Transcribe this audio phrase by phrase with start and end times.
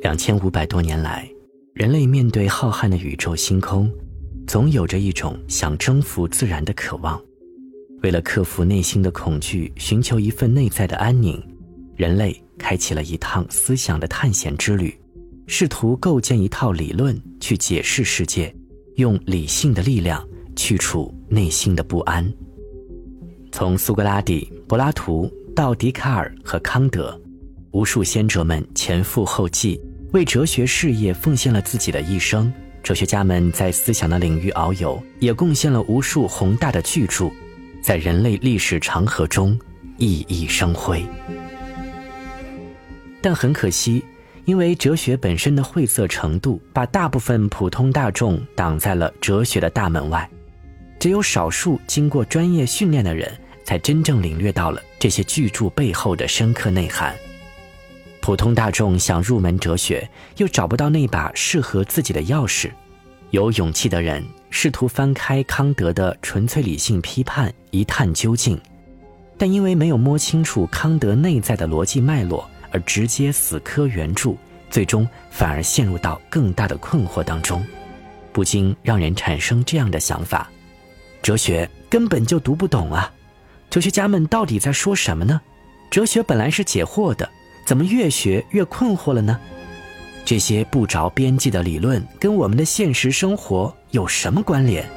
[0.00, 1.28] 两千五百多年来，
[1.74, 3.90] 人类面对浩瀚的宇宙星空，
[4.46, 7.20] 总有着一种想征服自然的渴望。
[8.02, 11.42] 为了克服内心的恐惧，寻求一份内在的安宁，
[11.96, 14.96] 人类开启了一趟思想的探险之旅，
[15.48, 18.54] 试图构建一套理论去解释世界，
[18.94, 22.32] 用理性的力量去除内心的不安。
[23.50, 27.20] 从苏格拉底、柏拉图到笛卡尔和康德，
[27.70, 29.80] 无数先哲们前赴后继，
[30.12, 32.52] 为哲学事业奉献了自己的一生。
[32.82, 37.30] 哲学家们在思想的领域遨游，也贡献了无数宏大的巨著。
[37.82, 39.58] 在人类历史长河中
[39.98, 41.04] 熠熠生辉，
[43.20, 44.02] 但很可惜，
[44.44, 50.28] 因为哲学本身的晦涩程度，把大部分普通大众挡在了哲学的大门外。
[50.98, 53.30] 只有少数经过专业训练的人，
[53.64, 57.14] 才真正领略到了这些巨著背后的深刻内涵。
[58.28, 60.06] 普通大众想入门哲学，
[60.36, 62.70] 又找不到那把适合自己的钥匙。
[63.30, 68.60] 有勇气的人试图翻开康德的纯粹理性批判，一探究竟，
[69.38, 74.34] 但因为没有摸清楚康德内在的逻辑脉络，而直接死磕原著，
[74.68, 77.64] 最终反而陷入到更大的困惑当中，
[78.30, 80.50] 不禁让人产生这样的想法：
[81.22, 83.10] 哲学根本就读不懂啊！
[83.70, 85.40] 哲学家们到底在说什么呢？
[85.90, 87.26] 哲学本来是解惑的，
[87.68, 89.38] 怎么越学越困惑了呢？
[90.24, 94.88] 这些不着边际的理论跟我们的现实生活有什么关联？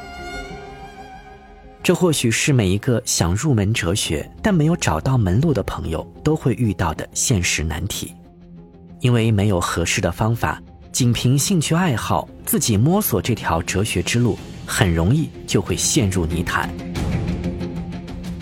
[1.83, 8.15] 这或许是每一个想入门哲学但没有找到门路的朋友都会遇到的现实难题。
[9.01, 10.57] 因为没有合适的方法，
[10.93, 16.69] 仅凭兴趣爱好自己摸索这条哲学之路，很容易就会陷入泥潭。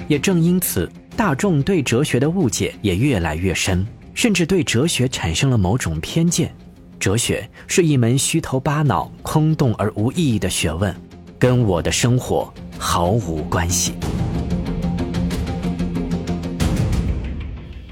[0.08, 3.84] 也正因此，大众对哲学的误解也越来越深，
[4.20, 6.54] 甚至对哲学产生了某种偏见。
[7.00, 10.94] 哲学是一门虚头巴脑、空洞而无意义的学问，
[11.40, 13.94] 跟我的生活毫无关系。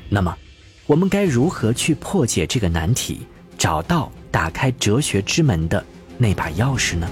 [0.09, 0.35] 那么，
[0.85, 3.21] 我们该如何去破解这个难题，
[3.57, 5.81] 找到打开哲学之门的
[6.17, 7.09] 那把钥匙呢？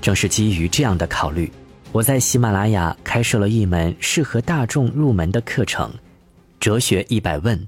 [0.00, 1.50] 正是基于这样的考虑，
[1.90, 5.90] 我在喜马拉雅开设了一门适合大众入门的课程
[6.64, 7.58] 《哲学一百问》。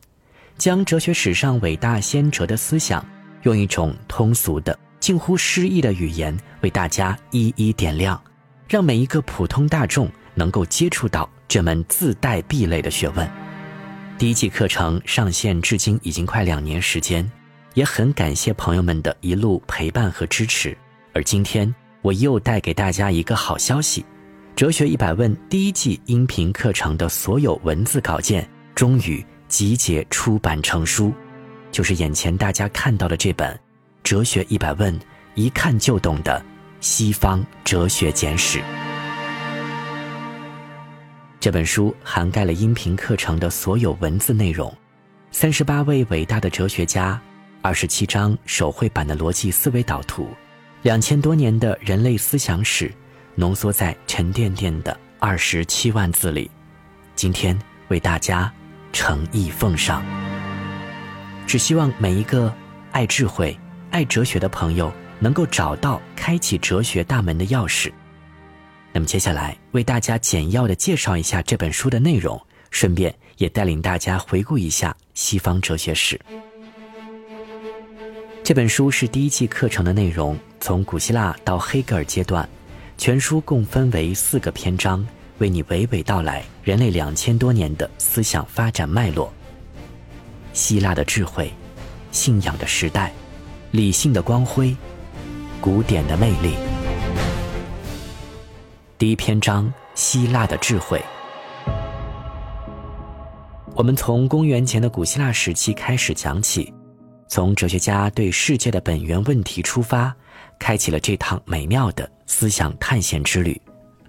[0.56, 3.06] 将哲学史上伟大先哲的思想，
[3.42, 8.18] 用一种通俗的、近乎诗意的语言为大家一一点亮，
[8.66, 13.30] 让每一个普通大众能够接触到这门自带壁垒的学问。
[14.16, 17.30] 第一季课程上线至今已经快两年时间，
[17.74, 20.74] 也很感谢朋友们的一路陪伴和支持。
[21.12, 21.70] 而今天
[22.00, 24.00] 我又带给大家一个好消息：
[24.56, 29.26] 《哲学一百问》第一季音频课程的所有文字稿件终于。
[29.48, 31.14] 集结出版成书，
[31.70, 33.54] 就是眼前大家看到的这本
[34.02, 34.92] 《哲学一百问》，
[35.36, 36.44] 一看就懂的
[36.80, 38.60] 西方哲学简史。
[41.38, 44.76] 这本书涵盖了音频课程的所有文字内容，
[45.30, 47.18] 三十八位伟大的哲学家，
[47.62, 50.28] 二十七张手绘版的逻辑思维导图，
[50.82, 52.92] 两千多年的人类思想史，
[53.36, 56.50] 浓缩在沉甸甸的二十七万字里。
[57.14, 58.52] 今天为大家。
[58.96, 60.02] 诚意奉上，
[61.46, 62.50] 只希望每一个
[62.92, 63.54] 爱智慧、
[63.90, 67.92] 爱哲学的朋友能够找到开启哲学大门的钥匙。
[68.94, 72.40] 那么接下来为大家简要的介绍一下这本书的内容，
[72.70, 76.18] 顺便也带领大家回顾一下西方哲学史。
[78.42, 82.48] 这本书是第一季课程的内容，从古希腊到黑格尔阶段，
[82.96, 85.06] 全书共分为四个篇章。
[85.38, 89.32] 为你娓娓道来人类两千多年的思想发展脉络。
[90.52, 91.52] 希腊的智慧，
[92.10, 93.12] 信仰的时代，
[93.70, 94.74] 理性的光辉，
[95.60, 96.54] 古典的魅力。
[98.96, 101.02] 第一篇章：希腊的智慧。
[103.74, 106.72] 我们从公元前的古希腊时期开始讲起，
[107.28, 110.14] 从哲学家对世界的本源问题出发，
[110.58, 113.60] 开启了这趟美妙的思想探险之旅。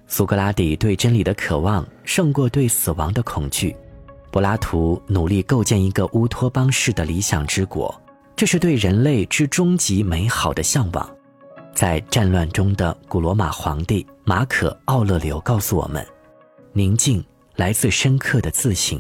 [0.07, 3.75] 苏格拉底对真理的渴望胜过对死亡的恐惧，
[4.31, 7.94] 柏拉图努力构建一个乌托邦式的理想之国，
[8.36, 11.09] 这是对人类之终极美好的向往。
[11.74, 16.04] 在战乱中的古罗马皇帝马可·奥勒留告诉我们：
[16.71, 17.24] 宁静
[17.56, 19.00] 来自深刻的自省，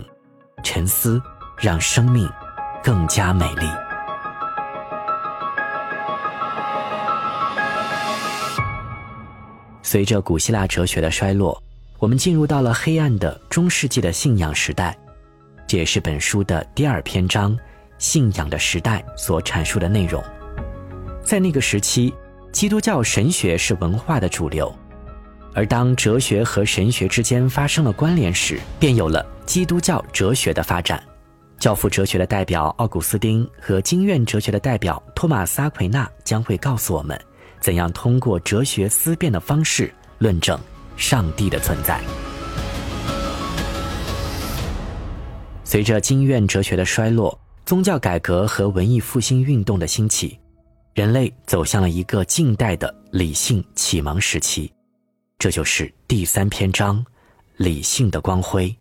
[0.61, 1.21] 沉思
[1.57, 2.29] 让生命
[2.83, 3.65] 更加美丽。
[9.89, 11.63] 随着古希腊哲学的衰落，
[11.97, 14.93] 我们进入到了黑暗的中世纪的信仰时代。
[15.65, 17.57] 这也是本书的第二篇章
[17.97, 20.21] “信仰的时代”所阐述的内容。
[21.23, 22.13] 在那个时期，
[22.51, 24.75] 基督教神学是文化的主流，
[25.53, 31.01] 而当哲学和神学之间发生了关联时，便有了基督教哲学的发展。
[31.59, 37.17] 教父哲学的代表奥古斯丁和经院哲学的代表托马斯·阿奎那将会告诉我们，
[37.59, 40.59] 怎样通过哲学思辨的方式论证
[40.95, 42.01] 上帝的存在。
[45.63, 50.39] 随着经院哲学的衰落，宗教改革和文艺复兴运动的兴起，
[50.93, 54.71] 人类走向了一个近代的理性启蒙时期。
[55.37, 57.05] 这就是第三篇章：
[57.57, 58.73] 理性的光辉。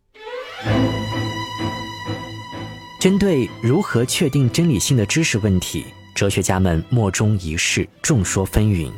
[3.00, 5.84] 针对如何确定真理性的知识问题，
[6.16, 8.90] 哲学家们莫衷一是，众说纷纭，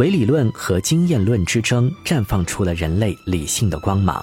[0.00, 4.22] 唯理论和经验论之争绽放出了人类理性的光芒。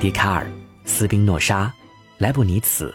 [0.00, 0.50] 笛卡尔、
[0.86, 1.70] 斯宾诺莎、
[2.16, 2.92] 莱布尼茨、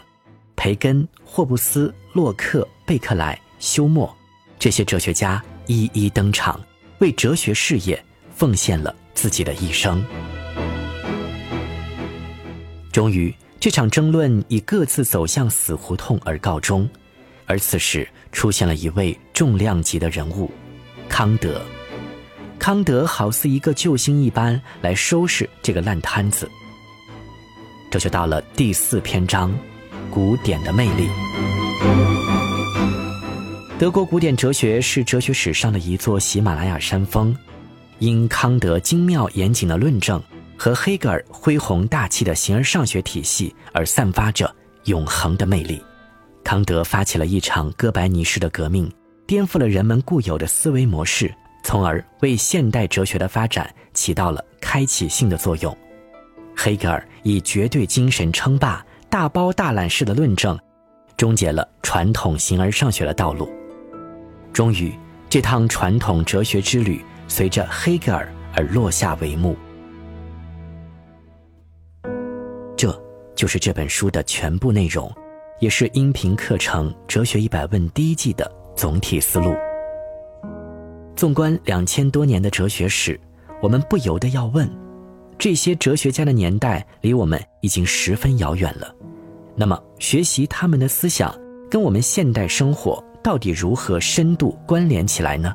[0.56, 4.12] 培根、霍布斯、洛克、贝克莱、休谟，
[4.58, 6.60] 这些哲学家一一登场，
[6.98, 8.04] 为哲学事业
[8.34, 10.04] 奉献了自己的一生。
[12.90, 13.32] 终于。
[13.60, 16.90] 这场争论以各自走向死胡同而告终，
[17.52, 20.50] 而此时出现了一位重量级的人物——
[21.06, 21.60] 康德。
[22.58, 26.50] 康德好似一个救星一般来收拾这个烂摊子。
[27.90, 29.54] 这就到了第四篇章：
[30.10, 31.10] 古典的魅力。
[33.78, 37.36] 德国古典哲学是哲学史上的一座喜马拉雅山峰，
[37.98, 40.22] 因康德精妙严谨的论证。
[40.56, 45.82] 和黑格尔恢宏大气的形而上学体系而散发着永恒的魅力。
[46.44, 48.90] 康德发起了一场哥白尼式的革命，
[49.26, 51.32] 颠覆了人们固有的思维模式，
[51.64, 55.76] 从而为现代哲学的发展起到了开启性的作用。
[56.56, 60.58] 黑格尔以绝对精神称霸、大包大揽式的论证，
[61.16, 63.50] 终结了传统形而上学的道路。
[64.52, 64.92] 终于，
[65.30, 69.56] 这趟传统哲学之旅随着黑格尔而落下帷幕。
[72.76, 73.02] 这
[73.34, 75.10] 就是这本书的全部内容，
[75.62, 79.54] 也是音频课程《哲学一百问》第一季的总体思路。
[81.14, 83.18] 纵观两千多年的哲学史，
[83.62, 84.68] 我们不由得要问：
[85.38, 88.92] 这些哲学家的年代离我们已经十分遥远了。
[89.54, 91.32] 那么，学习他们的思想，
[91.70, 95.54] 跟我们现代生活到底如何深度关联起来呢？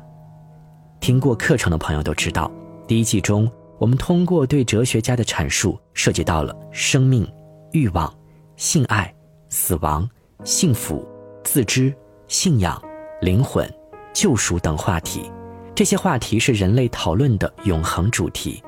[1.00, 2.50] 听过课程的朋友都知道，
[2.86, 3.46] 第一季中
[3.78, 7.30] 我们通过对哲学家的阐述，涉及到了生命。
[7.72, 8.10] 欲望、
[8.56, 9.14] 性爱、
[9.48, 10.08] 死亡、
[10.44, 11.06] 幸福、
[11.42, 11.94] 自知、
[12.26, 12.80] 信仰、
[13.20, 13.68] 灵魂、
[14.12, 15.30] 救赎等话题，
[15.74, 18.62] 这些话题是人类讨论的永恒主题。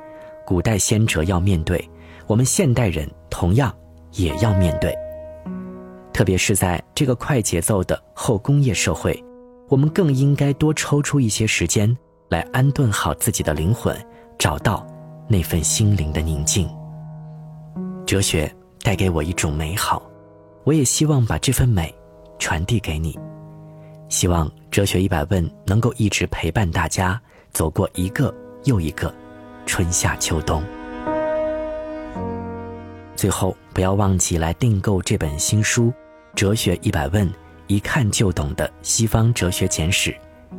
[0.47, 1.89] 古代先哲要面对，
[2.27, 3.75] 我们现代人同样
[4.13, 4.95] 也要面对。
[6.13, 9.23] 特别是在这个快节奏的后工业社会，
[9.69, 11.97] 我们更应该多抽出一些时间
[12.29, 13.97] 来安顿好自己的灵魂，
[14.39, 14.87] 找到
[15.29, 16.69] 那份心灵的宁静。
[18.07, 18.51] 哲学。
[18.83, 20.10] 带给我一种美好，
[20.65, 21.95] 我也希望把这份美
[22.39, 23.19] 传递给你。
[24.09, 27.21] 希望哲学一百问能够一直陪伴大家
[27.53, 28.35] 走过一个
[28.65, 29.15] 又一个
[29.67, 30.63] 春夏秋冬。
[33.15, 35.87] 最后，不要忘记来订购这本新书
[36.35, 37.29] 《哲学一百问》，
[37.67, 40.15] 一看就懂的西方哲学简史，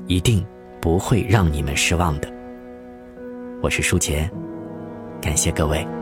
[0.07, 0.45] 一定
[0.79, 2.31] 不会让你们失望的。
[3.63, 4.29] 我是舒杰，
[5.21, 6.00] 感谢各位。